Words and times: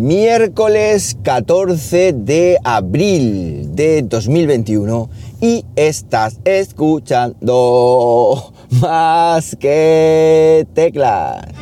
miércoles 0.00 1.16
14 1.22 2.14
de 2.14 2.56
abril 2.64 3.74
de 3.74 4.00
2021 4.00 5.10
y 5.42 5.66
estás 5.76 6.40
escuchando 6.44 7.44
más 8.80 9.54
que 9.56 10.66
teclas. 10.72 11.59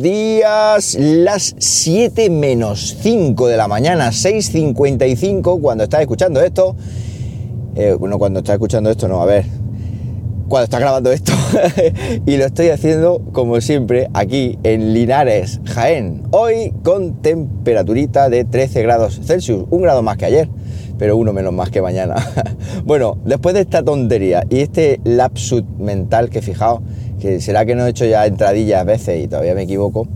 Días, 0.00 0.96
las 0.98 1.54
7 1.58 2.30
menos 2.30 2.96
5 3.00 3.48
de 3.48 3.56
la 3.56 3.68
mañana, 3.68 4.08
6.55 4.10 5.60
cuando 5.60 5.84
estás 5.84 6.00
escuchando 6.00 6.40
esto. 6.40 6.76
Eh, 7.76 7.96
bueno, 7.98 8.18
cuando 8.18 8.40
estás 8.40 8.54
escuchando 8.54 8.90
esto, 8.90 9.08
no, 9.08 9.20
a 9.20 9.26
ver, 9.26 9.44
cuando 10.48 10.64
estás 10.64 10.80
grabando 10.80 11.12
esto. 11.12 11.32
y 12.26 12.36
lo 12.36 12.44
estoy 12.44 12.68
haciendo, 12.68 13.20
como 13.32 13.60
siempre, 13.60 14.08
aquí 14.14 14.58
en 14.62 14.94
Linares, 14.94 15.60
Jaén. 15.64 16.22
Hoy 16.30 16.72
con 16.82 17.20
temperaturita 17.22 18.28
de 18.28 18.44
13 18.44 18.82
grados 18.82 19.20
Celsius, 19.24 19.64
un 19.70 19.82
grado 19.82 20.02
más 20.02 20.16
que 20.16 20.26
ayer, 20.26 20.48
pero 20.98 21.16
uno 21.16 21.32
menos 21.32 21.52
más 21.52 21.70
que 21.70 21.82
mañana. 21.82 22.16
bueno, 22.84 23.18
después 23.24 23.54
de 23.54 23.62
esta 23.62 23.82
tontería 23.82 24.44
y 24.48 24.60
este 24.60 25.00
lapsus 25.04 25.64
mental 25.78 26.30
que 26.30 26.42
fijaos, 26.42 26.80
que 27.24 27.40
será 27.40 27.64
que 27.64 27.74
no 27.74 27.86
he 27.86 27.88
hecho 27.88 28.04
ya 28.04 28.26
entradillas 28.26 28.84
veces 28.84 29.24
y 29.24 29.28
todavía 29.28 29.54
me 29.54 29.62
equivoco. 29.62 30.06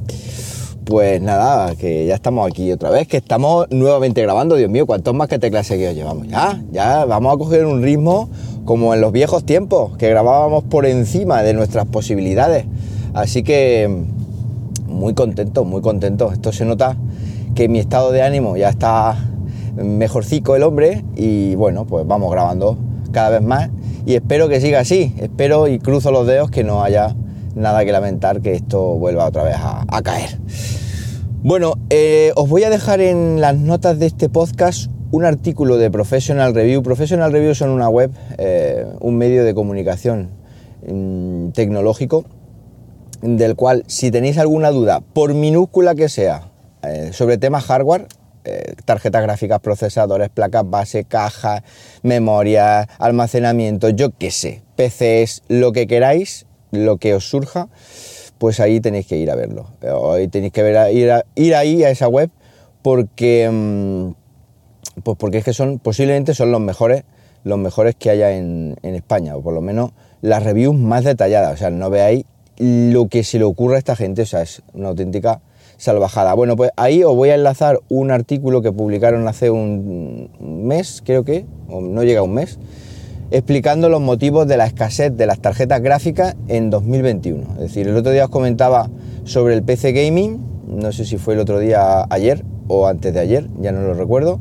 Pues 0.84 1.22
nada, 1.22 1.74
que 1.74 2.04
ya 2.04 2.14
estamos 2.14 2.46
aquí 2.46 2.70
otra 2.70 2.90
vez, 2.90 3.08
que 3.08 3.16
estamos 3.16 3.66
nuevamente 3.70 4.20
grabando. 4.20 4.56
Dios 4.56 4.70
mío, 4.70 4.84
¿cuántos 4.84 5.14
más 5.14 5.26
que 5.26 5.38
teclas 5.38 5.66
seguidos 5.66 5.94
llevamos? 5.94 6.28
Ya, 6.28 6.62
ya 6.70 7.06
vamos 7.06 7.34
a 7.34 7.38
coger 7.38 7.64
un 7.64 7.82
ritmo 7.82 8.28
como 8.66 8.92
en 8.92 9.00
los 9.00 9.10
viejos 9.10 9.44
tiempos, 9.44 9.96
que 9.96 10.10
grabábamos 10.10 10.64
por 10.64 10.84
encima 10.84 11.42
de 11.42 11.54
nuestras 11.54 11.86
posibilidades. 11.86 12.66
Así 13.14 13.42
que 13.42 14.04
muy 14.86 15.14
contento, 15.14 15.64
muy 15.64 15.80
contento. 15.80 16.30
Esto 16.30 16.52
se 16.52 16.66
nota 16.66 16.98
que 17.54 17.70
mi 17.70 17.78
estado 17.78 18.12
de 18.12 18.20
ánimo 18.20 18.58
ya 18.58 18.68
está 18.68 19.16
mejorcico 19.76 20.56
el 20.56 20.62
hombre 20.62 21.06
y 21.16 21.54
bueno, 21.54 21.86
pues 21.86 22.06
vamos 22.06 22.30
grabando 22.30 22.76
cada 23.12 23.30
vez 23.30 23.42
más 23.42 23.70
y 24.08 24.14
espero 24.14 24.48
que 24.48 24.58
siga 24.58 24.80
así. 24.80 25.12
Espero 25.18 25.68
y 25.68 25.78
cruzo 25.78 26.10
los 26.10 26.26
dedos 26.26 26.50
que 26.50 26.64
no 26.64 26.82
haya 26.82 27.14
nada 27.54 27.84
que 27.84 27.92
lamentar 27.92 28.40
que 28.40 28.54
esto 28.54 28.94
vuelva 28.94 29.26
otra 29.26 29.42
vez 29.42 29.56
a, 29.58 30.02
caer. 30.02 30.38
Bueno, 31.42 31.74
eh, 31.90 32.32
os 32.34 32.48
voy 32.48 32.64
a 32.64 32.70
dejar 32.70 33.02
en 33.02 33.42
las 33.42 33.58
notas 33.58 33.98
de 33.98 34.06
este 34.06 34.30
podcast 34.30 34.90
un 35.10 35.26
artículo 35.26 35.76
de 35.76 35.90
Professional 35.90 36.54
Review. 36.54 36.82
Professional 36.82 37.32
Review 37.32 37.54
son 37.54 37.68
una 37.68 37.90
web, 37.90 38.10
eh, 38.38 38.86
un 39.00 39.18
medio 39.18 39.44
de 39.44 39.52
comunicación 39.52 40.30
mm, 40.90 41.50
tecnológico, 41.50 42.24
del 43.20 43.56
cual 43.56 43.84
si 43.88 44.10
tenéis 44.10 44.38
alguna 44.38 44.70
duda, 44.70 45.02
por 45.12 45.34
minúscula 45.34 45.94
que 45.94 46.08
sea, 46.08 46.50
eh, 46.82 47.10
sobre 47.12 47.36
temas 47.36 47.64
hardware, 47.64 48.06
eh, 48.48 48.74
tarjetas 48.84 49.22
gráficas, 49.22 49.60
procesadores, 49.60 50.30
placas 50.30 50.68
base, 50.68 51.04
caja, 51.04 51.62
memoria, 52.02 52.88
almacenamiento, 52.98 53.90
yo 53.90 54.10
qué 54.16 54.30
sé, 54.30 54.62
PCs, 54.76 55.42
lo 55.48 55.72
que 55.72 55.86
queráis, 55.86 56.46
lo 56.70 56.96
que 56.96 57.14
os 57.14 57.28
surja, 57.28 57.68
pues 58.38 58.60
ahí 58.60 58.80
tenéis 58.80 59.06
que 59.06 59.16
ir 59.16 59.30
a 59.30 59.34
verlo. 59.34 59.66
Tenéis 60.30 60.52
que 60.52 60.62
ver, 60.62 60.94
ir, 60.94 61.12
ir 61.34 61.54
ahí 61.54 61.84
a 61.84 61.90
esa 61.90 62.08
web 62.08 62.30
porque, 62.82 63.50
mm, 63.52 65.02
pues 65.02 65.18
porque 65.18 65.38
es 65.38 65.44
que 65.44 65.52
son, 65.52 65.78
posiblemente 65.78 66.34
son 66.34 66.50
los 66.50 66.60
mejores, 66.60 67.04
los 67.44 67.58
mejores 67.58 67.96
que 67.96 68.10
haya 68.10 68.32
en, 68.32 68.76
en 68.82 68.94
España, 68.94 69.36
o 69.36 69.42
por 69.42 69.52
lo 69.52 69.60
menos 69.60 69.90
las 70.22 70.42
reviews 70.42 70.76
más 70.76 71.04
detalladas. 71.04 71.54
O 71.54 71.56
sea, 71.56 71.70
no 71.70 71.90
veáis 71.90 72.24
lo 72.58 73.08
que 73.08 73.24
se 73.24 73.38
le 73.38 73.44
ocurre 73.44 73.76
a 73.76 73.78
esta 73.78 73.96
gente, 73.96 74.22
o 74.22 74.26
sea, 74.26 74.42
es 74.42 74.62
una 74.72 74.88
auténtica 74.88 75.40
salvajada. 75.78 76.34
Bueno, 76.34 76.56
pues 76.56 76.70
ahí 76.76 77.02
os 77.02 77.16
voy 77.16 77.30
a 77.30 77.34
enlazar 77.34 77.80
un 77.88 78.10
artículo 78.10 78.60
que 78.60 78.70
publicaron 78.70 79.26
hace 79.26 79.50
un 79.50 80.28
mes, 80.40 81.02
creo 81.06 81.24
que, 81.24 81.46
o 81.68 81.80
no 81.80 82.02
llega 82.02 82.20
a 82.20 82.24
un 82.24 82.34
mes, 82.34 82.58
explicando 83.30 83.88
los 83.88 84.00
motivos 84.00 84.46
de 84.46 84.56
la 84.56 84.66
escasez 84.66 85.16
de 85.16 85.26
las 85.26 85.40
tarjetas 85.40 85.80
gráficas 85.80 86.36
en 86.48 86.68
2021. 86.70 87.54
Es 87.54 87.58
decir, 87.58 87.88
el 87.88 87.96
otro 87.96 88.12
día 88.12 88.24
os 88.24 88.30
comentaba 88.30 88.90
sobre 89.24 89.54
el 89.54 89.62
PC 89.62 89.92
Gaming, 89.92 90.40
no 90.66 90.92
sé 90.92 91.04
si 91.04 91.16
fue 91.16 91.34
el 91.34 91.40
otro 91.40 91.58
día 91.58 92.06
ayer 92.10 92.44
o 92.66 92.86
antes 92.86 93.14
de 93.14 93.20
ayer, 93.20 93.48
ya 93.60 93.72
no 93.72 93.82
lo 93.82 93.94
recuerdo. 93.94 94.40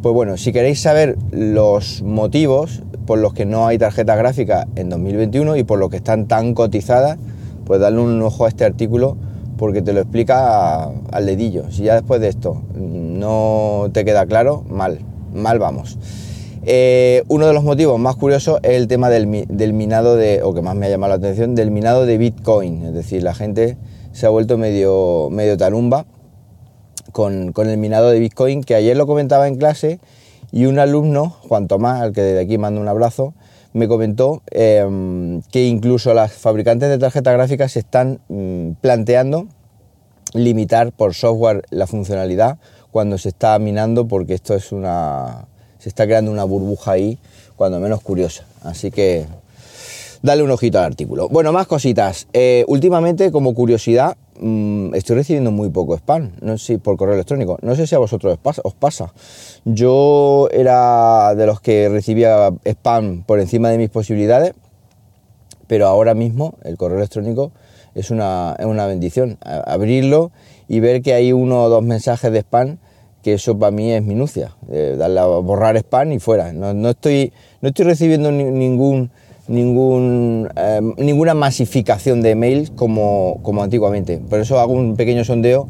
Pues 0.00 0.14
bueno, 0.14 0.36
si 0.36 0.52
queréis 0.52 0.80
saber 0.80 1.18
los 1.32 2.02
motivos 2.02 2.82
por 3.04 3.18
los 3.18 3.34
que 3.34 3.46
no 3.46 3.66
hay 3.66 3.78
tarjetas 3.78 4.16
gráficas 4.16 4.66
en 4.76 4.90
2021 4.90 5.56
y 5.56 5.64
por 5.64 5.78
los 5.78 5.90
que 5.90 5.96
están 5.96 6.28
tan 6.28 6.54
cotizadas, 6.54 7.18
pues 7.64 7.80
darle 7.80 8.00
un 8.00 8.22
ojo 8.22 8.44
a 8.44 8.48
este 8.48 8.64
artículo 8.64 9.16
porque 9.58 9.82
te 9.82 9.92
lo 9.92 10.00
explica 10.00 10.84
al 11.12 11.26
dedillo. 11.26 11.70
Si 11.70 11.82
ya 11.82 11.94
después 11.94 12.20
de 12.20 12.28
esto 12.28 12.62
no 12.74 13.90
te 13.92 14.04
queda 14.04 14.24
claro, 14.24 14.64
mal, 14.70 15.00
mal 15.34 15.58
vamos. 15.58 15.98
Eh, 16.64 17.24
uno 17.28 17.46
de 17.46 17.52
los 17.52 17.64
motivos 17.64 17.98
más 17.98 18.16
curiosos 18.16 18.60
es 18.62 18.72
el 18.72 18.88
tema 18.88 19.08
del, 19.10 19.26
minado 19.26 20.16
de, 20.16 20.42
o 20.42 20.54
que 20.54 20.62
más 20.62 20.76
me 20.76 20.86
ha 20.86 20.90
llamado 20.90 21.10
la 21.10 21.16
atención, 21.16 21.54
del 21.54 21.70
minado 21.70 22.06
de 22.06 22.18
Bitcoin. 22.18 22.84
Es 22.84 22.94
decir, 22.94 23.22
la 23.22 23.34
gente 23.34 23.76
se 24.12 24.26
ha 24.26 24.28
vuelto 24.30 24.58
medio, 24.58 25.28
medio 25.30 25.56
tarumba 25.56 26.06
con, 27.12 27.52
el 27.56 27.78
minado 27.78 28.10
de 28.10 28.18
Bitcoin, 28.18 28.62
que 28.62 28.74
ayer 28.74 28.96
lo 28.96 29.06
comentaba 29.06 29.48
en 29.48 29.56
clase 29.56 29.98
y 30.52 30.66
un 30.66 30.78
alumno, 30.78 31.30
Juan 31.48 31.68
Tomás, 31.68 32.00
al 32.00 32.12
que 32.12 32.22
desde 32.22 32.40
aquí 32.40 32.58
mando 32.58 32.80
un 32.80 32.88
abrazo, 32.88 33.34
me 33.72 33.88
comentó 33.88 34.42
em, 34.50 35.42
que 35.52 35.66
incluso 35.66 36.14
las 36.14 36.32
fabricantes 36.32 36.88
de 36.88 36.98
tarjetas 36.98 37.34
gráficas 37.34 37.72
se 37.72 37.80
están 37.80 38.20
mm, 38.28 38.72
planteando 38.80 39.48
limitar 40.34 40.92
por 40.92 41.14
software 41.14 41.64
la 41.70 41.86
funcionalidad 41.86 42.58
cuando 42.90 43.18
se 43.18 43.30
está 43.30 43.58
minando 43.58 44.06
porque 44.06 44.34
esto 44.34 44.54
es 44.54 44.72
una 44.72 45.46
se 45.78 45.88
está 45.88 46.06
creando 46.06 46.30
una 46.30 46.44
burbuja 46.44 46.92
ahí 46.92 47.18
cuando 47.56 47.78
menos 47.80 48.00
curiosa. 48.02 48.44
Así 48.62 48.90
que 48.90 49.26
dale 50.22 50.42
un 50.42 50.50
ojito 50.50 50.78
al 50.78 50.86
artículo. 50.86 51.28
Bueno 51.28 51.52
más 51.52 51.66
cositas. 51.66 52.26
Eh, 52.32 52.64
últimamente 52.68 53.30
como 53.30 53.54
curiosidad 53.54 54.16
Mm, 54.40 54.94
estoy 54.94 55.16
recibiendo 55.16 55.50
muy 55.50 55.70
poco 55.70 55.94
spam, 55.96 56.32
no 56.40 56.58
sé 56.58 56.66
si 56.66 56.78
por 56.78 56.96
correo 56.96 57.14
electrónico, 57.14 57.58
no 57.62 57.74
sé 57.74 57.86
si 57.86 57.94
a 57.94 57.98
vosotros 57.98 58.38
os 58.62 58.74
pasa. 58.74 59.12
Yo 59.64 60.48
era 60.52 61.34
de 61.34 61.46
los 61.46 61.60
que 61.60 61.88
recibía 61.88 62.50
spam 62.64 63.24
por 63.24 63.40
encima 63.40 63.70
de 63.70 63.78
mis 63.78 63.90
posibilidades, 63.90 64.54
pero 65.66 65.86
ahora 65.86 66.14
mismo 66.14 66.54
el 66.64 66.76
correo 66.76 66.98
electrónico 66.98 67.52
es 67.94 68.10
una, 68.10 68.56
bendición. 68.86 69.38
Abrirlo 69.40 70.30
y 70.68 70.80
ver 70.80 71.02
que 71.02 71.14
hay 71.14 71.32
uno 71.32 71.64
o 71.64 71.68
dos 71.68 71.82
mensajes 71.82 72.30
de 72.30 72.40
spam, 72.40 72.78
que 73.22 73.34
eso 73.34 73.58
para 73.58 73.72
mí 73.72 73.92
es 73.92 74.02
minucia, 74.02 74.52
darle 74.96 75.18
a 75.18 75.26
borrar 75.26 75.76
spam 75.76 76.12
y 76.12 76.20
fuera. 76.20 76.52
No, 76.52 76.90
estoy, 76.90 77.32
no 77.60 77.70
estoy 77.70 77.86
recibiendo 77.86 78.30
ningún 78.30 79.10
ningún, 79.48 80.48
eh, 80.56 80.80
ninguna 80.98 81.34
masificación 81.34 82.20
de 82.20 82.34
mails 82.34 82.70
como, 82.70 83.40
como 83.42 83.62
antiguamente. 83.62 84.18
Por 84.18 84.40
eso 84.40 84.60
hago 84.60 84.74
un 84.74 84.96
pequeño 84.96 85.24
sondeo 85.24 85.68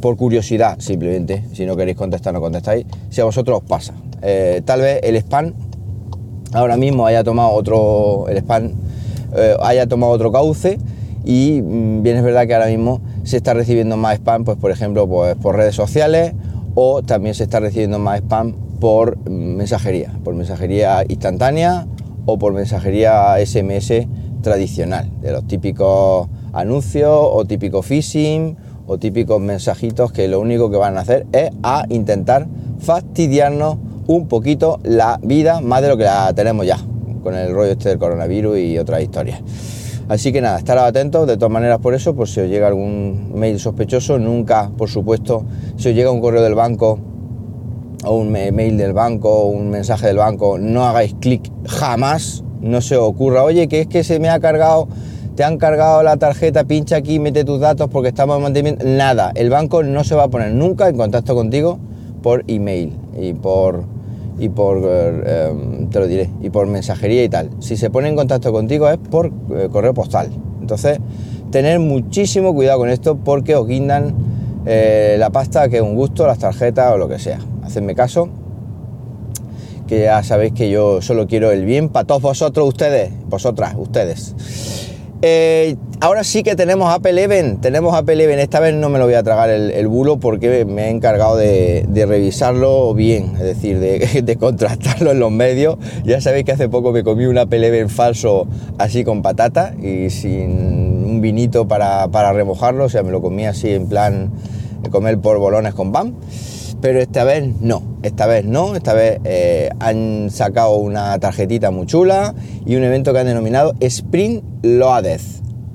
por 0.00 0.16
curiosidad, 0.16 0.78
simplemente. 0.80 1.44
Si 1.52 1.64
no 1.64 1.76
queréis 1.76 1.96
contestar, 1.96 2.34
no 2.34 2.40
contestáis. 2.40 2.86
Si 3.10 3.20
a 3.20 3.24
vosotros 3.24 3.58
os 3.62 3.68
pasa. 3.68 3.94
Eh, 4.22 4.62
tal 4.64 4.80
vez 4.80 5.00
el 5.02 5.16
spam 5.16 5.54
ahora 6.52 6.76
mismo 6.76 7.06
haya 7.06 7.22
tomado 7.22 7.50
otro, 7.50 8.26
el 8.28 8.38
spam 8.38 8.72
eh, 9.36 9.56
haya 9.60 9.86
tomado 9.86 10.12
otro 10.12 10.32
cauce 10.32 10.78
y 11.24 11.60
mm, 11.62 12.02
bien 12.02 12.16
es 12.16 12.22
verdad 12.22 12.46
que 12.46 12.54
ahora 12.54 12.68
mismo 12.68 13.00
se 13.24 13.36
está 13.36 13.54
recibiendo 13.54 13.96
más 13.96 14.16
spam, 14.16 14.44
pues 14.44 14.56
por 14.56 14.70
ejemplo, 14.70 15.06
pues, 15.06 15.36
por 15.36 15.56
redes 15.56 15.74
sociales 15.74 16.32
o 16.74 17.02
también 17.02 17.34
se 17.34 17.44
está 17.44 17.60
recibiendo 17.60 17.98
más 17.98 18.20
spam 18.20 18.54
por 18.80 19.18
mm, 19.18 19.56
mensajería, 19.56 20.12
por 20.24 20.34
mensajería 20.34 21.04
instantánea 21.08 21.86
o 22.30 22.38
por 22.38 22.52
mensajería 22.52 23.36
SMS 23.42 24.06
tradicional, 24.42 25.10
de 25.22 25.32
los 25.32 25.46
típicos 25.46 26.28
anuncios 26.52 27.10
o 27.10 27.46
típicos 27.46 27.86
phishing 27.86 28.54
o 28.86 28.98
típicos 28.98 29.40
mensajitos 29.40 30.12
que 30.12 30.28
lo 30.28 30.38
único 30.38 30.70
que 30.70 30.76
van 30.76 30.98
a 30.98 31.00
hacer 31.00 31.26
es 31.32 31.50
a 31.62 31.86
intentar 31.88 32.46
fastidiarnos 32.80 33.78
un 34.06 34.28
poquito 34.28 34.78
la 34.82 35.18
vida 35.22 35.62
más 35.62 35.80
de 35.80 35.88
lo 35.88 35.96
que 35.96 36.04
la 36.04 36.30
tenemos 36.34 36.66
ya 36.66 36.78
con 37.22 37.34
el 37.34 37.50
rollo 37.50 37.72
este 37.72 37.88
del 37.88 37.98
coronavirus 37.98 38.58
y 38.58 38.78
otras 38.78 39.00
historias. 39.00 39.40
Así 40.10 40.30
que 40.30 40.42
nada, 40.42 40.58
estar 40.58 40.76
atentos, 40.76 41.26
de 41.26 41.38
todas 41.38 41.50
maneras 41.50 41.78
por 41.78 41.94
eso, 41.94 42.14
por 42.14 42.28
si 42.28 42.40
os 42.40 42.48
llega 42.50 42.66
algún 42.66 43.32
mail 43.34 43.58
sospechoso, 43.58 44.18
nunca, 44.18 44.70
por 44.76 44.90
supuesto, 44.90 45.46
si 45.78 45.88
os 45.88 45.94
llega 45.94 46.10
un 46.10 46.20
correo 46.20 46.42
del 46.42 46.54
banco 46.54 46.98
o 48.04 48.16
un 48.16 48.30
mail 48.30 48.76
del 48.76 48.92
banco 48.92 49.46
un 49.46 49.70
mensaje 49.70 50.06
del 50.06 50.18
banco, 50.18 50.58
no 50.58 50.84
hagáis 50.84 51.14
clic 51.20 51.50
jamás, 51.66 52.44
no 52.60 52.80
se 52.80 52.96
ocurra, 52.96 53.44
oye, 53.44 53.68
que 53.68 53.80
es 53.80 53.86
que 53.86 54.04
se 54.04 54.20
me 54.20 54.28
ha 54.28 54.40
cargado 54.40 54.88
te 55.38 55.44
han 55.44 55.56
cargado 55.56 56.02
la 56.02 56.16
tarjeta, 56.16 56.64
pincha 56.64 56.96
aquí, 56.96 57.20
mete 57.20 57.44
tus 57.44 57.60
datos 57.60 57.88
porque 57.92 58.08
estamos 58.08 58.38
en 58.38 58.42
mantenimiento. 58.42 58.84
Nada, 58.84 59.30
el 59.36 59.50
banco 59.50 59.84
no 59.84 60.02
se 60.02 60.16
va 60.16 60.24
a 60.24 60.28
poner 60.28 60.50
nunca 60.50 60.88
en 60.88 60.96
contacto 60.96 61.36
contigo 61.36 61.78
por 62.24 62.42
email 62.48 62.92
y 63.16 63.34
por 63.34 63.84
y 64.40 64.48
por 64.48 64.80
eh, 64.84 65.50
em, 65.50 65.90
te 65.90 66.00
lo 66.00 66.08
diré 66.08 66.28
y 66.40 66.50
por 66.50 66.66
mensajería 66.66 67.22
y 67.22 67.28
tal. 67.28 67.50
Si 67.60 67.76
se 67.76 67.88
pone 67.88 68.08
en 68.08 68.16
contacto 68.16 68.50
contigo 68.50 68.88
es 68.88 68.98
por 68.98 69.26
eh, 69.26 69.68
correo 69.70 69.94
postal. 69.94 70.28
Entonces, 70.60 70.98
tener 71.52 71.78
muchísimo 71.78 72.52
cuidado 72.52 72.80
con 72.80 72.88
esto 72.88 73.16
porque 73.16 73.54
os 73.54 73.64
guindan 73.64 74.16
eh, 74.66 75.14
la 75.20 75.30
pasta 75.30 75.68
que 75.68 75.76
es 75.76 75.82
un 75.82 75.94
gusto, 75.94 76.26
las 76.26 76.38
tarjetas 76.38 76.92
o 76.92 76.98
lo 76.98 77.08
que 77.08 77.20
sea. 77.20 77.38
Hacedme 77.68 77.94
caso 77.94 78.30
que 79.86 80.04
ya 80.04 80.22
sabéis 80.22 80.54
que 80.54 80.70
yo 80.70 81.02
solo 81.02 81.26
quiero 81.26 81.50
el 81.50 81.66
bien 81.66 81.90
para 81.90 82.06
todos 82.06 82.22
vosotros, 82.22 82.66
ustedes, 82.66 83.10
vosotras, 83.26 83.74
ustedes. 83.76 84.34
Eh, 85.20 85.76
ahora 86.00 86.24
sí 86.24 86.42
que 86.42 86.56
tenemos 86.56 86.90
Apple 86.90 87.22
Event, 87.22 87.60
tenemos 87.60 87.94
Apple 87.94 88.24
Event, 88.24 88.40
esta 88.40 88.58
vez 88.58 88.72
no 88.72 88.88
me 88.88 88.98
lo 88.98 89.04
voy 89.04 89.14
a 89.14 89.22
tragar 89.22 89.50
el, 89.50 89.86
bulo 89.86 90.18
porque 90.18 90.64
me 90.64 90.86
he 90.86 90.88
encargado 90.88 91.36
de, 91.36 91.86
revisarlo 92.08 92.94
bien, 92.94 93.32
es 93.34 93.42
decir, 93.42 93.78
de, 94.24 94.36
contrastarlo 94.36 95.10
en 95.10 95.20
los 95.20 95.30
medios. 95.30 95.76
Ya 96.04 96.22
sabéis 96.22 96.46
que 96.46 96.52
hace 96.52 96.70
poco 96.70 96.90
me 96.90 97.04
comí 97.04 97.26
un 97.26 97.36
Apple 97.36 97.66
Event 97.66 97.90
falso 97.90 98.46
así 98.78 99.04
con 99.04 99.20
patata 99.20 99.74
y 99.74 100.08
sin 100.08 101.04
un 101.04 101.20
vinito 101.20 101.68
para, 101.68 102.08
para 102.08 102.32
remojarlo, 102.32 102.86
o 102.86 102.88
sea, 102.88 103.02
me 103.02 103.10
lo 103.10 103.20
comí 103.20 103.44
así 103.44 103.68
en 103.74 103.90
plan 103.90 104.30
de 104.82 104.88
comer 104.88 105.18
por 105.18 105.38
bolones 105.38 105.74
con 105.74 105.92
pan 105.92 106.14
pero 106.80 107.00
esta 107.00 107.24
vez 107.24 107.44
no, 107.60 107.82
esta 108.02 108.26
vez 108.26 108.44
no, 108.44 108.76
esta 108.76 108.94
vez 108.94 109.18
eh, 109.24 109.70
han 109.80 110.30
sacado 110.30 110.76
una 110.76 111.18
tarjetita 111.18 111.70
muy 111.70 111.86
chula 111.86 112.34
y 112.64 112.76
un 112.76 112.84
evento 112.84 113.12
que 113.12 113.20
han 113.20 113.26
denominado 113.26 113.74
Sprint 113.80 114.44
Loaded. 114.62 115.20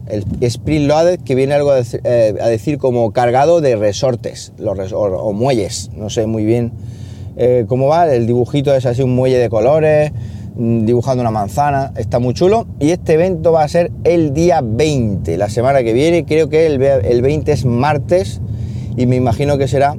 El 0.07 0.25
Sprint 0.41 0.88
Loaded 0.88 1.19
que 1.21 1.35
viene 1.35 1.53
algo 1.53 1.71
a 1.71 1.79
eh, 1.79 2.33
decir, 2.33 2.77
como 2.77 3.11
cargado 3.11 3.61
de 3.61 3.75
resortes 3.75 4.53
o, 4.94 5.33
muelles, 5.33 5.91
no 5.95 6.09
sé 6.09 6.25
muy 6.25 6.45
bien 6.45 6.71
eh, 7.35 7.65
cómo 7.67 7.88
va, 7.88 8.13
el 8.13 8.27
dibujito 8.27 8.73
es 8.73 8.85
así 8.85 9.01
un 9.01 9.15
muelle 9.15 9.38
de 9.38 9.49
colores, 9.49 10.11
mm, 10.56 10.85
dibujando 10.85 11.21
una 11.21 11.31
manzana, 11.31 11.91
está 11.97 12.19
muy 12.19 12.33
chulo. 12.33 12.67
Y 12.79 12.91
este 12.91 13.13
evento 13.13 13.51
va 13.51 13.63
a 13.63 13.67
ser 13.67 13.91
el 14.03 14.33
día 14.33 14.61
20, 14.63 15.35
la 15.38 15.49
semana 15.49 15.83
que 15.83 15.94
viene, 15.94 16.25
creo 16.25 16.47
que 16.47 16.67
el, 16.67 16.81
el 16.81 17.21
20 17.21 17.51
es 17.51 17.65
martes 17.65 18.39
y 18.95 19.06
me 19.06 19.15
imagino 19.15 19.57
que 19.57 19.67
será 19.67 19.95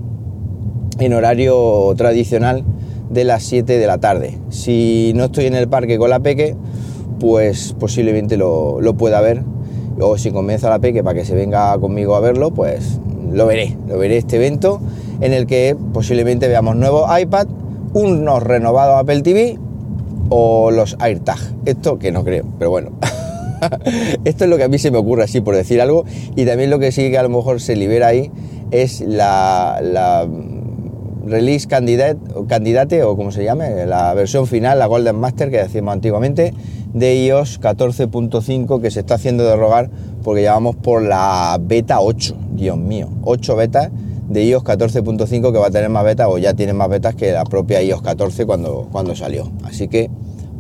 en 0.99 1.12
horario 1.12 1.93
tradicional 1.96 2.64
de 3.11 3.25
las 3.25 3.43
7 3.44 3.79
de 3.79 3.87
la 3.87 3.99
tarde. 3.99 4.38
Si 4.50 5.12
no 5.14 5.25
estoy 5.25 5.46
en 5.46 5.55
el 5.55 5.69
parque 5.69 5.99
con 5.99 6.11
la 6.11 6.20
peque, 6.20 6.56
pues 7.20 7.75
posiblemente 7.79 8.37
lo, 8.37 8.81
pueda 8.96 9.20
ver. 9.20 9.43
O 10.00 10.19
si 10.19 10.31
convenzo 10.31 10.67
a 10.67 10.70
la 10.70 10.79
peque 10.81 11.05
para 11.05 11.19
que 11.19 11.25
se 11.25 11.35
venga 11.35 11.79
conmigo 11.79 12.17
a 12.17 12.20
verlo, 12.20 12.50
pues 12.50 12.99
lo 13.32 13.46
veré. 13.46 13.76
Lo 13.88 13.99
veré 13.99 14.19
este 14.19 14.37
evento 14.37 14.81
en 15.20 15.32
el 15.32 15.46
que 15.46 15.76
posiblemente 15.93 16.49
veamos 16.49 16.76
nuevos 16.76 17.08
iPad, 17.19 17.46
unos 17.93 18.43
renovados 18.43 19.00
Apple 19.00 19.23
TV 19.23 19.58
o 20.31 20.70
los 20.70 20.96
AirTag. 20.99 21.38
Esto 21.64 21.99
que 21.99 22.11
no 22.11 22.25
creo, 22.25 22.44
pero 22.58 22.70
bueno. 22.70 22.91
Esto 24.25 24.44
es 24.44 24.50
lo 24.50 24.56
que 24.56 24.64
a 24.64 24.69
mí 24.69 24.79
se 24.79 24.91
me 24.91 24.99
ocurre 24.99 25.23
así 25.23 25.41
por 25.41 25.55
decir 25.55 25.81
algo. 25.81 26.05
Y 26.35 26.44
también 26.44 26.70
lo 26.70 26.81
que 26.81 26.91
sí 26.91 27.11
que 27.11 27.19
a 27.19 27.23
lo 27.23 27.29
mejor 27.29 27.61
se 27.61 27.76
libera 27.76 28.08
ahí 28.08 28.32
es 28.73 29.00
la 29.00 30.26
release 31.26 31.66
candidate, 31.66 32.18
candidate 32.48 33.02
o 33.02 33.16
como 33.16 33.30
se 33.32 33.44
llame, 33.44 33.86
la 33.86 34.14
versión 34.14 34.46
final, 34.46 34.78
la 34.78 34.86
Golden 34.86 35.16
Master 35.16 35.50
que 35.50 35.58
decíamos 35.58 35.92
antiguamente, 35.92 36.54
de 36.92 37.24
iOS 37.24 37.60
14.5 37.60 38.80
que 38.80 38.90
se 38.90 39.00
está 39.00 39.14
haciendo 39.14 39.44
de 39.44 39.56
rogar 39.56 39.90
porque 40.22 40.42
llevamos 40.42 40.76
por 40.76 41.02
la 41.02 41.58
beta 41.60 42.00
8, 42.00 42.36
Dios 42.52 42.76
mío, 42.76 43.08
8 43.22 43.56
betas 43.56 43.90
de 44.28 44.44
iOS 44.44 44.64
14.5 44.64 45.52
que 45.52 45.58
va 45.58 45.66
a 45.66 45.70
tener 45.70 45.90
más 45.90 46.04
betas 46.04 46.28
o 46.30 46.38
ya 46.38 46.54
tiene 46.54 46.72
más 46.72 46.88
betas 46.88 47.14
que 47.14 47.32
la 47.32 47.44
propia 47.44 47.82
iOS 47.82 48.02
14 48.02 48.46
cuando, 48.46 48.88
cuando 48.90 49.14
salió. 49.14 49.50
Así 49.64 49.88
que 49.88 50.10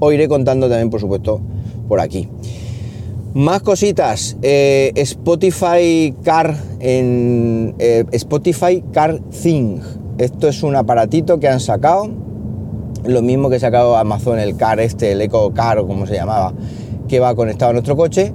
os 0.00 0.12
iré 0.12 0.28
contando 0.28 0.68
también, 0.68 0.90
por 0.90 1.00
supuesto, 1.00 1.40
por 1.88 2.00
aquí. 2.00 2.28
Más 3.34 3.62
cositas. 3.62 4.36
Eh, 4.42 4.92
Spotify 4.94 6.14
Car 6.22 6.56
en 6.78 7.74
eh, 7.78 8.04
Spotify 8.12 8.84
Car 8.92 9.18
Thing 9.42 9.80
esto 10.18 10.48
es 10.48 10.62
un 10.62 10.76
aparatito 10.76 11.40
que 11.40 11.48
han 11.48 11.60
sacado, 11.60 12.08
lo 13.04 13.22
mismo 13.22 13.50
que 13.50 13.58
sacado 13.58 13.96
Amazon, 13.96 14.38
el 14.38 14.56
Car 14.56 14.80
este, 14.80 15.12
el 15.12 15.20
Eco 15.20 15.52
Car 15.52 15.78
o 15.78 15.86
como 15.86 16.06
se 16.06 16.14
llamaba, 16.14 16.52
que 17.08 17.20
va 17.20 17.34
conectado 17.34 17.70
a 17.70 17.72
nuestro 17.72 17.96
coche, 17.96 18.32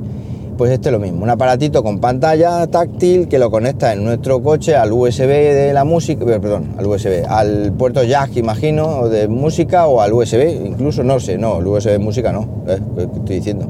pues 0.57 0.71
este 0.71 0.89
es 0.89 0.93
lo 0.93 0.99
mismo, 0.99 1.23
un 1.23 1.29
aparatito 1.29 1.81
con 1.83 1.99
pantalla 1.99 2.67
táctil 2.67 3.29
que 3.29 3.39
lo 3.39 3.49
conecta 3.49 3.93
en 3.93 4.03
nuestro 4.03 4.43
coche 4.43 4.75
al 4.75 4.91
USB 4.91 5.27
de 5.27 5.71
la 5.73 5.85
música, 5.85 6.25
eh, 6.25 6.39
perdón, 6.39 6.73
al 6.77 6.85
USB, 6.85 7.25
al 7.25 7.71
puerto 7.71 8.03
jack, 8.03 8.35
imagino, 8.35 9.07
de 9.07 9.29
música 9.29 9.87
o 9.87 10.01
al 10.01 10.11
USB, 10.11 10.65
incluso 10.65 11.03
no 11.03 11.19
sé, 11.21 11.37
no, 11.37 11.59
el 11.59 11.67
USB 11.67 11.91
de 11.91 11.99
música 11.99 12.33
no, 12.33 12.41
¿eh? 12.67 12.77
¿qué 12.97 13.03
estoy 13.03 13.35
diciendo? 13.37 13.69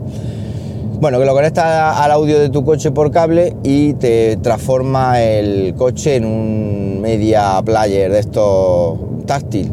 Bueno, 0.99 1.17
que 1.17 1.23
lo 1.23 1.33
conecta 1.33 2.03
al 2.03 2.11
audio 2.11 2.37
de 2.37 2.49
tu 2.49 2.65
coche 2.65 2.91
por 2.91 3.09
cable 3.09 3.55
y 3.63 3.93
te 3.93 4.35
transforma 4.35 5.21
el 5.21 5.73
coche 5.75 6.17
en 6.17 6.25
un 6.25 6.99
media 6.99 7.61
player 7.63 8.11
de 8.11 8.19
estos 8.19 8.99
táctil. 9.25 9.71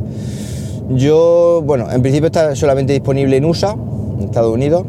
Yo, 0.90 1.64
bueno, 1.66 1.90
en 1.90 2.00
principio 2.00 2.28
está 2.28 2.54
solamente 2.54 2.92
disponible 2.92 3.38
en 3.38 3.44
USA, 3.44 3.72
en 3.72 4.22
Estados 4.22 4.54
Unidos, 4.54 4.84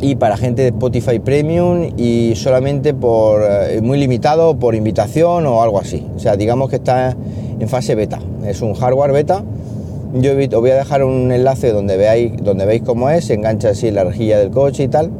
y 0.00 0.14
para 0.14 0.36
gente 0.36 0.62
de 0.62 0.68
Spotify 0.68 1.18
Premium 1.18 1.90
y 1.96 2.34
solamente 2.36 2.94
por 2.94 3.42
eh, 3.42 3.80
muy 3.82 3.98
limitado 3.98 4.56
por 4.60 4.76
invitación 4.76 5.44
o 5.46 5.60
algo 5.60 5.80
así. 5.80 6.06
O 6.14 6.20
sea, 6.20 6.36
digamos 6.36 6.70
que 6.70 6.76
está 6.76 7.16
en 7.58 7.68
fase 7.68 7.96
beta. 7.96 8.20
Es 8.46 8.62
un 8.62 8.74
hardware 8.74 9.10
beta. 9.10 9.42
Yo 10.14 10.34
os 10.34 10.60
voy 10.60 10.70
a 10.70 10.76
dejar 10.76 11.02
un 11.02 11.32
enlace 11.32 11.72
donde 11.72 11.96
veáis, 11.96 12.32
donde 12.44 12.64
veis 12.64 12.82
cómo 12.82 13.10
es, 13.10 13.24
se 13.24 13.34
engancha 13.34 13.70
así 13.70 13.90
la 13.90 14.04
rejilla 14.04 14.38
del 14.38 14.50
coche 14.50 14.84
y 14.84 14.88
tal. 14.88 15.10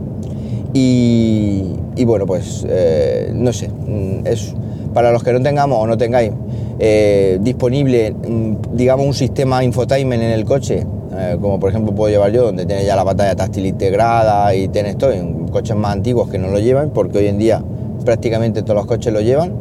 Y, 0.75 2.05
bueno, 2.05 2.27
pues 2.27 2.65
eh, 2.69 3.31
no 3.35 3.53
sé, 3.53 3.69
mm, 3.69 4.27
es 4.27 4.55
para 4.95 5.13
los 5.13 5.23
que 5.23 5.33
no 5.33 5.41
tengamos 5.41 5.79
o 5.79 5.87
no 5.87 5.97
tengáis 5.97 6.33
eh, 6.79 7.39
disponible, 7.41 8.13
mm, 8.13 8.55
digamos, 8.73 9.07
un 9.07 9.15
sistema 9.15 9.63
infotainment 9.63 10.23
en 10.23 10.31
el 10.31 10.45
coche, 10.45 10.87
eh, 11.15 11.37
como 11.41 11.61
por 11.61 11.71
ejemplo 11.71 11.95
puedo 11.95 12.11
llevar 12.11 12.33
yo, 12.33 12.45
donde 12.45 12.65
tiene 12.65 12.85
ya 12.85 12.97
la 12.97 13.05
pantalla 13.05 13.37
táctil 13.37 13.67
integrada 13.67 14.55
y 14.55 14.69
tiene 14.69 14.91
esto, 14.91 15.13
en 15.13 15.49
coches 15.49 15.77
más 15.77 15.93
antiguos 15.93 16.29
que 16.31 16.39
no 16.39 16.49
lo 16.49 16.59
llevan, 16.59 16.91
porque 16.91 17.19
hoy 17.19 17.27
en 17.27 17.39
día 17.39 17.63
prácticamente 18.03 18.63
todos 18.63 18.77
los 18.77 18.87
coches 18.87 19.13
lo 19.13 19.21
llevan. 19.21 19.53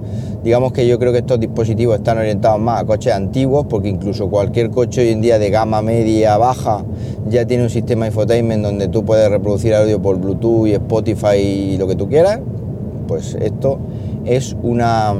Digamos 0.43 0.74
que 0.74 0.88
yo 0.88 0.98
creo 0.98 1.12
que 1.12 1.19
estos 1.19 1.39
dispositivos 1.39 1.98
están 1.98 2.17
orientados 2.17 2.60
más 2.60 2.81
a 2.81 2.86
coches 2.86 3.13
antiguos, 3.13 3.65
porque 3.69 3.89
incluso 3.89 4.29
cualquier 4.29 4.71
coche 4.71 5.01
hoy 5.01 5.10
en 5.10 5.21
día 5.21 5.39
de 5.39 5.50
gama 5.50 5.81
media, 5.81 6.38
baja, 6.38 6.83
ya 7.29 7.45
tiene 7.45 7.63
un 7.63 7.69
sistema 7.69 8.07
infotainment 8.07 8.63
donde 8.63 8.88
tú 8.88 9.05
puedes 9.05 9.29
reproducir 9.29 9.74
audio 9.75 10.01
por 10.01 10.17
Bluetooth 10.19 10.67
y 10.67 10.74
Spotify 10.74 11.38
y 11.38 11.77
lo 11.77 11.88
que 11.88 11.95
tú 11.95 12.07
quieras. 12.07 12.39
Pues 13.07 13.36
esto 13.39 13.79
es 14.25 14.55
una, 14.62 15.13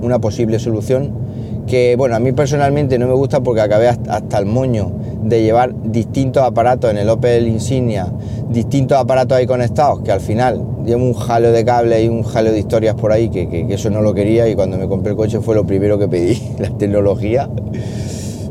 una 0.00 0.18
posible 0.20 0.58
solución 0.58 1.22
que, 1.66 1.94
bueno, 1.96 2.16
a 2.16 2.18
mí 2.18 2.32
personalmente 2.32 2.98
no 2.98 3.06
me 3.06 3.14
gusta 3.14 3.40
porque 3.40 3.60
acabé 3.60 3.88
hasta 3.88 4.38
el 4.38 4.46
moño 4.46 4.92
de 5.22 5.42
llevar 5.42 5.72
distintos 5.84 6.42
aparatos 6.42 6.90
en 6.90 6.98
el 6.98 7.08
Opel 7.08 7.46
Insignia, 7.46 8.12
distintos 8.50 8.98
aparatos 8.98 9.38
ahí 9.38 9.46
conectados, 9.46 10.00
que 10.02 10.12
al 10.12 10.20
final 10.20 10.60
llevo 10.84 11.04
un 11.04 11.14
jaleo 11.14 11.52
de 11.52 11.64
cable 11.64 12.02
y 12.02 12.08
un 12.08 12.22
jaleo 12.22 12.52
de 12.52 12.58
historias 12.58 12.94
por 12.94 13.12
ahí, 13.12 13.28
que, 13.28 13.66
eso 13.70 13.90
no 13.90 14.02
lo 14.02 14.14
quería 14.14 14.48
y 14.48 14.54
cuando 14.54 14.78
me 14.78 14.88
compré 14.88 15.12
el 15.12 15.16
coche 15.16 15.40
fue 15.40 15.54
lo 15.54 15.64
primero 15.64 15.98
que 15.98 16.08
pedí, 16.08 16.40
la 16.58 16.70
tecnología. 16.70 17.48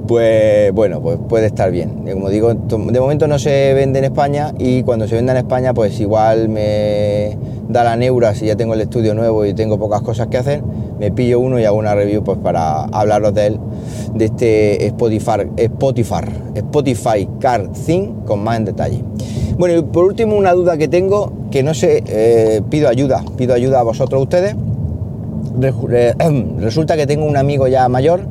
Pues 0.08 0.74
bueno, 0.74 1.02
pues 1.02 1.20
puede 1.30 1.46
estar 1.46 1.72
bien. 1.72 2.04
Como 2.12 2.30
digo, 2.30 2.54
de 2.54 3.00
momento 3.00 3.28
no 3.28 3.40
se 3.40 3.74
vende 3.74 4.00
en 4.00 4.06
España 4.06 4.54
y 4.58 4.84
cuando 4.84 5.08
se 5.08 5.16
venda 5.16 5.32
en 5.32 5.38
España, 5.38 5.74
pues 5.74 6.00
igual 6.02 6.50
me 6.50 7.38
da 7.72 7.84
la 7.84 7.96
neura 7.96 8.36
si 8.36 8.46
ya 8.46 8.56
tengo 8.56 8.74
el 8.74 8.82
estudio 8.82 9.14
nuevo 9.14 9.46
y 9.46 9.54
tengo 9.54 9.80
pocas 9.80 10.02
cosas 10.02 10.28
que 10.28 10.38
hacer, 10.38 10.62
me 11.00 11.12
pillo 11.12 11.40
uno 11.40 11.60
y 11.60 11.66
hago 11.66 11.78
una 11.78 11.96
review 11.96 12.24
pues 12.24 12.38
para 12.38 12.84
hablaros 12.84 13.34
de 13.34 13.48
él, 13.48 13.60
de 14.14 14.26
este 14.26 14.86
Spotify, 14.88 15.50
Spotify, 15.58 16.26
Spotify 16.56 17.30
Car 17.40 17.70
Thing 17.70 18.24
con 18.26 18.44
más 18.44 18.58
en 18.58 18.66
detalle. 18.66 19.04
Bueno, 19.58 19.78
y 19.78 19.82
por 19.84 20.06
último 20.06 20.36
una 20.36 20.54
duda 20.54 20.78
que 20.78 20.88
tengo, 20.88 21.34
que 21.52 21.64
no 21.64 21.74
sé, 21.74 22.04
eh, 22.08 22.62
pido 22.70 22.90
ayuda, 22.90 23.24
pido 23.38 23.54
ayuda 23.54 23.80
a 23.80 23.84
vosotros 23.84 24.22
ustedes. 24.22 24.56
Resulta 26.60 26.96
que 26.96 27.08
tengo 27.08 27.26
un 27.26 27.38
amigo 27.38 27.68
ya 27.68 27.88
mayor 27.90 28.22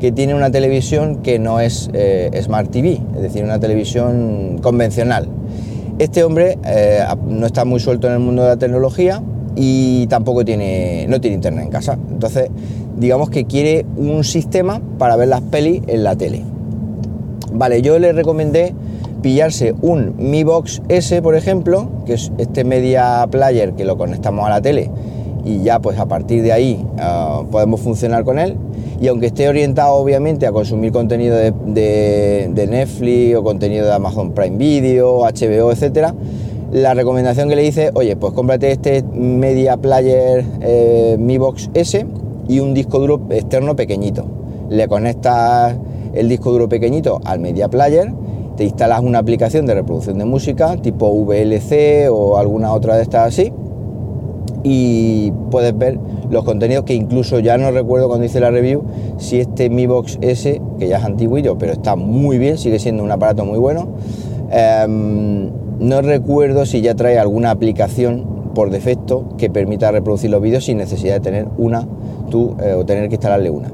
que 0.00 0.12
tiene 0.12 0.34
una 0.34 0.50
televisión 0.50 1.22
que 1.22 1.38
no 1.38 1.60
es 1.60 1.88
eh, 1.94 2.30
Smart 2.42 2.70
TV, 2.70 3.00
es 3.16 3.22
decir, 3.22 3.44
una 3.44 3.58
televisión 3.58 4.58
convencional. 4.62 5.28
Este 5.98 6.24
hombre 6.24 6.58
eh, 6.66 7.02
no 7.26 7.46
está 7.46 7.64
muy 7.64 7.80
suelto 7.80 8.06
en 8.06 8.14
el 8.14 8.18
mundo 8.18 8.42
de 8.42 8.48
la 8.48 8.56
tecnología 8.56 9.22
y 9.54 10.06
tampoco 10.08 10.44
tiene, 10.44 11.06
no 11.08 11.20
tiene 11.20 11.36
internet 11.36 11.64
en 11.64 11.70
casa. 11.70 11.98
Entonces, 12.10 12.50
digamos 12.98 13.30
que 13.30 13.46
quiere 13.46 13.86
un 13.96 14.22
sistema 14.22 14.80
para 14.98 15.16
ver 15.16 15.28
las 15.28 15.40
pelis 15.40 15.82
en 15.86 16.04
la 16.04 16.14
tele. 16.14 16.42
Vale, 17.52 17.80
yo 17.80 17.98
le 17.98 18.12
recomendé 18.12 18.74
pillarse 19.22 19.74
un 19.80 20.14
Mi 20.18 20.44
Box 20.44 20.82
S, 20.88 21.22
por 21.22 21.34
ejemplo, 21.34 21.88
que 22.04 22.12
es 22.12 22.30
este 22.36 22.64
media 22.64 23.26
player 23.30 23.72
que 23.72 23.86
lo 23.86 23.96
conectamos 23.96 24.46
a 24.46 24.50
la 24.50 24.60
tele 24.60 24.90
y 25.46 25.62
ya 25.62 25.78
pues 25.78 25.98
a 25.98 26.06
partir 26.06 26.42
de 26.42 26.52
ahí 26.52 26.84
ah, 26.98 27.42
podemos 27.50 27.80
funcionar 27.80 28.24
con 28.24 28.38
él. 28.38 28.56
Y 29.00 29.08
aunque 29.08 29.26
esté 29.26 29.48
orientado 29.48 29.94
obviamente 29.94 30.46
a 30.46 30.52
consumir 30.52 30.90
contenido 30.90 31.36
de, 31.36 32.66
Netflix 32.68 33.36
o 33.36 33.42
contenido 33.42 33.86
de 33.86 33.92
Amazon 33.92 34.32
Prime 34.32 34.56
Video, 34.56 35.18
HBO, 35.20 35.70
etcétera, 35.70 36.14
la 36.72 36.94
recomendación 36.94 37.48
que 37.48 37.56
le 37.56 37.66
hice, 37.66 37.90
oye, 37.94 38.16
pues 38.16 38.32
cómprate 38.32 38.72
este 38.72 39.02
Media 39.12 39.76
Player 39.76 40.44
eh, 40.60 41.16
Mi 41.18 41.36
Box 41.36 41.70
S 41.74 42.06
y 42.48 42.60
un 42.60 42.74
disco 42.74 42.98
duro 42.98 43.20
externo 43.30 43.76
pequeñito. 43.76 44.24
Le 44.70 44.88
conectas 44.88 45.76
el 46.14 46.28
disco 46.28 46.50
duro 46.50 46.68
pequeñito 46.68 47.20
al 47.24 47.38
Media 47.38 47.68
Player, 47.68 48.12
te 48.56 48.64
instalas 48.64 49.00
una 49.00 49.18
aplicación 49.18 49.66
de 49.66 49.74
reproducción 49.74 50.18
de 50.18 50.24
música 50.24 50.76
tipo 50.78 51.10
VLC 51.12 52.10
o 52.10 52.38
alguna 52.38 52.72
otra 52.72 52.96
de 52.96 53.02
estas 53.02 53.28
así 53.28 53.52
y 54.68 55.32
puedes 55.52 55.78
ver 55.78 55.96
los 56.28 56.44
contenidos 56.44 56.84
que 56.84 56.94
incluso 56.94 57.38
ya 57.38 57.56
no 57.56 57.70
recuerdo 57.70 58.08
cuando 58.08 58.26
hice 58.26 58.40
la 58.40 58.50
review 58.50 58.82
si 59.16 59.38
este 59.38 59.70
Mi 59.70 59.86
Box 59.86 60.18
S, 60.22 60.60
que 60.80 60.88
ya 60.88 60.98
es 60.98 61.04
antiguo, 61.04 61.56
pero 61.56 61.72
está 61.72 61.94
muy 61.94 62.36
bien, 62.36 62.58
sigue 62.58 62.80
siendo 62.80 63.04
un 63.04 63.12
aparato 63.12 63.44
muy 63.44 63.60
bueno. 63.60 63.86
Em, 64.50 65.50
no 65.78 66.02
recuerdo 66.02 66.66
si 66.66 66.80
ya 66.80 66.96
trae 66.96 67.16
alguna 67.16 67.52
aplicación 67.52 68.50
por 68.56 68.70
defecto 68.70 69.36
que 69.38 69.50
permita 69.50 69.92
reproducir 69.92 70.30
los 70.30 70.42
vídeos 70.42 70.64
sin 70.64 70.78
necesidad 70.78 71.14
de 71.14 71.20
tener 71.20 71.46
una 71.58 71.86
tú 72.28 72.56
eh, 72.60 72.72
o 72.72 72.84
tener 72.84 73.08
que 73.08 73.14
instalarle 73.14 73.50
una. 73.50 73.70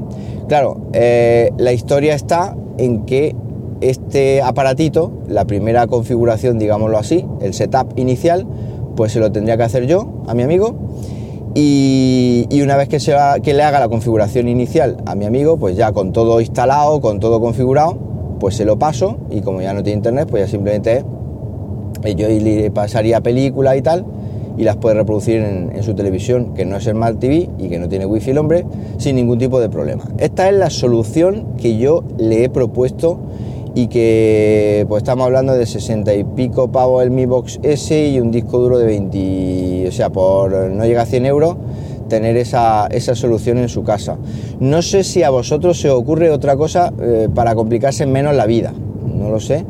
Claro, 0.47 0.77
eh, 0.93 1.53
la 1.57 1.73
historia 1.73 2.15
está 2.15 2.55
en 2.77 3.07
que 3.07 3.35
este 3.81 4.43
aparatito, 4.43 5.11
la 5.27 5.47
primera 5.47 5.87
configuración, 5.87 6.59
digámoslo 6.59 6.99
así, 6.99 7.25
el 7.41 7.55
setup 7.55 7.99
inicial, 7.99 8.47
pues 8.97 9.13
se 9.13 9.21
lo 9.21 9.33
tendría 9.33 9.57
que 9.57 9.63
hacer 9.63 9.87
yo 9.87 10.23
a 10.27 10.35
mi 10.35 10.43
amigo 10.43 10.75
y, 11.55 12.61
una 12.63 12.77
vez 12.77 12.89
que, 12.89 12.99
se 12.99 13.15
que 13.43 13.53
le 13.53 13.63
haga 13.63 13.79
la 13.79 13.89
configuración 13.89 14.49
inicial 14.49 14.97
a 15.05 15.15
mi 15.15 15.27
amigo, 15.27 15.59
pues 15.59 15.77
ya 15.77 15.93
con 15.93 16.13
todo 16.13 16.41
instalado, 16.41 17.01
con 17.01 17.21
todo 17.21 17.41
configurado, 17.41 17.99
pues 18.41 18.57
se 18.57 18.65
lo 18.65 18.79
paso 18.79 19.19
y 19.31 19.43
como 19.43 19.61
ya 19.61 19.75
no 19.75 19.83
tiene 19.83 19.99
internet, 19.99 20.29
pues 20.31 20.45
ya 20.45 20.51
simplemente 20.51 21.05
eh, 22.05 22.15
yo 22.15 22.29
le 22.29 22.71
pasaría 22.71 23.21
películas 23.21 23.77
y 23.77 23.83
tal 23.83 24.07
y 24.57 24.65
las 24.65 24.77
puede 24.77 24.97
reproducir 24.97 25.37
en, 25.37 25.73
en, 25.75 25.83
su 25.83 25.95
televisión, 25.95 26.55
que 26.55 26.65
no 26.65 26.77
es 26.77 26.85
Smart 26.85 27.19
TV 27.19 27.49
y 27.59 27.69
que 27.69 27.79
no 27.79 27.89
tiene 27.89 28.07
wifi 28.07 28.31
el 28.31 28.39
hombre, 28.39 28.65
sin 28.99 29.17
ningún 29.17 29.39
tipo 29.39 29.61
de 29.61 29.69
problema. 29.69 30.05
Esta 30.19 30.49
es 30.49 30.57
la 30.57 30.71
solución 30.71 31.55
que 31.57 31.79
yo 31.79 32.05
le 32.19 32.45
he 32.45 32.49
propuesto 32.49 33.19
y 33.75 33.87
que 33.87 34.85
pues 34.89 35.03
estamos 35.03 35.25
hablando 35.25 35.55
de 35.55 35.65
60 35.67 36.15
y 36.15 36.25
pico 36.25 36.71
pavos 36.71 37.03
el 37.03 37.11
Mi 37.11 37.27
Box 37.27 37.59
S 37.63 38.09
y 38.09 38.21
un 38.21 38.31
disco 38.31 38.59
duro 38.59 38.79
de 38.79 38.87
20, 38.87 39.89
o 39.89 39.93
sea, 39.93 40.11
por 40.11 40.53
no 40.53 40.85
llega 40.85 41.03
a 41.03 41.07
100 41.07 41.27
euros, 41.27 41.57
tener 42.09 42.37
esa, 42.37 42.89
solución 43.15 43.59
en 43.59 43.69
su 43.69 43.83
casa. 43.83 44.19
No 44.61 44.83
sé 44.83 45.05
si 45.05 45.23
a 45.23 45.31
vosotros 45.31 45.81
se 45.81 45.89
ocurre 45.89 46.31
otra 46.31 46.57
cosa 46.57 46.93
eh, 47.01 47.29
para 47.35 47.55
complicarse 47.55 48.05
menos 48.05 48.35
la 48.35 48.47
vida, 48.47 48.73
no 49.07 49.31
lo 49.31 49.41
sé, 49.41 49.65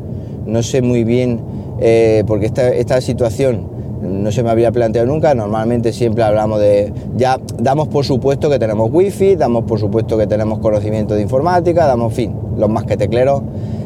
no 0.45 0.61
sé 0.63 0.81
muy 0.81 1.05
bien, 1.05 1.39
eh, 1.79 2.23
porque 2.27 2.47
esta, 2.47 2.69
esta 2.69 2.99
situación 2.99 3.71
no 4.01 4.33
se 4.33 4.43
me 4.43 4.49
había 4.49 4.71
planteado 4.73 5.07
nunca. 5.07 5.33
Normalmente 5.33 5.93
siempre 5.93 6.23
hablamos 6.23 6.59
de. 6.59 6.91
Ya 7.15 7.39
damos 7.57 7.87
por 7.87 8.03
supuesto 8.03 8.49
que 8.49 8.59
tenemos 8.59 8.89
wifi, 8.91 9.37
damos 9.37 9.63
por 9.63 9.79
supuesto 9.79 10.17
que 10.17 10.27
tenemos 10.27 10.59
conocimiento 10.59 11.15
de 11.15 11.21
informática, 11.21 11.85
damos, 11.85 12.13
fin, 12.13 12.35
los 12.57 12.69
más 12.69 12.83
que 12.83 12.97
tecleros 12.97 13.41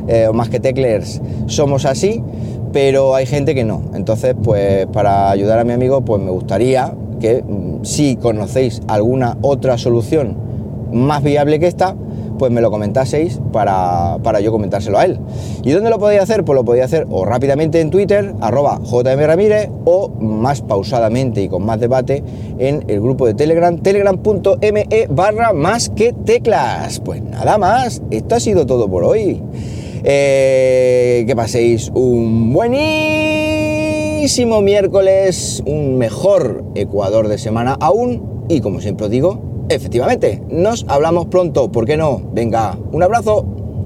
eh, 0.07 0.27
o 0.27 0.33
más 0.33 0.49
que 0.49 0.59
teclers 0.59 1.21
somos 1.47 1.85
así, 1.85 2.23
pero 2.73 3.15
hay 3.15 3.25
gente 3.25 3.55
que 3.55 3.63
no. 3.63 3.81
Entonces, 3.93 4.35
pues 4.41 4.87
para 4.87 5.29
ayudar 5.29 5.59
a 5.59 5.63
mi 5.63 5.73
amigo, 5.73 6.01
pues 6.01 6.21
me 6.21 6.31
gustaría 6.31 6.93
que 7.19 7.43
mm, 7.43 7.83
si 7.83 8.15
conocéis 8.15 8.81
alguna 8.87 9.37
otra 9.41 9.77
solución 9.77 10.35
más 10.91 11.23
viable 11.23 11.59
que 11.59 11.67
esta, 11.67 11.95
pues 12.37 12.51
me 12.51 12.61
lo 12.61 12.69
comentaseis 12.69 13.39
para, 13.51 14.17
para, 14.23 14.39
yo 14.39 14.51
comentárselo 14.51 14.99
a 14.99 15.05
él. 15.05 15.19
¿Y 15.63 15.71
dónde 15.71 15.89
lo 15.89 15.97
podéis 15.97 16.21
hacer? 16.21 16.45
Pues 16.45 16.55
lo 16.55 16.63
podéis 16.63 16.85
hacer 16.85 17.07
o 17.09 17.25
rápidamente 17.25 17.81
en 17.81 17.89
Twitter, 17.89 18.33
arroba 18.41 18.79
jmramírez, 18.83 19.69
o 19.85 20.09
más 20.09 20.61
pausadamente 20.61 21.41
y 21.41 21.49
con 21.49 21.65
más 21.65 21.79
debate 21.79 22.23
en 22.59 22.85
el 22.87 23.01
grupo 23.01 23.25
de 23.25 23.33
Telegram, 23.33 23.77
telegram.me 23.77 25.07
barra 25.09 25.53
más 25.53 25.89
que 25.89 26.13
teclas. 26.13 26.99
Pues 26.99 27.21
nada 27.23 27.57
más, 27.57 28.01
esto 28.11 28.35
ha 28.35 28.39
sido 28.39 28.65
todo 28.65 28.87
por 28.87 29.03
hoy. 29.03 29.41
Eh, 30.03 31.23
que 31.27 31.35
paséis 31.35 31.91
un 31.93 32.53
buenísimo 32.53 34.21
miércoles, 34.61 35.63
un 35.65 35.97
mejor 35.97 36.63
Ecuador 36.75 37.27
de 37.27 37.37
semana 37.37 37.77
aún 37.79 38.45
y 38.49 38.61
como 38.61 38.79
siempre 38.81 39.05
os 39.05 39.11
digo, 39.11 39.41
efectivamente, 39.69 40.41
nos 40.49 40.85
hablamos 40.87 41.27
pronto, 41.27 41.71
¿por 41.71 41.85
qué 41.85 41.97
no? 41.97 42.21
Venga, 42.33 42.77
un 42.91 43.03
abrazo. 43.03 43.56